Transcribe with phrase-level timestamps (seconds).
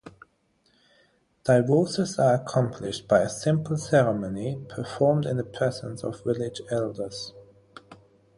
[1.43, 7.33] Divorces are accomplished by a simple ceremony performed in the presence of village elders.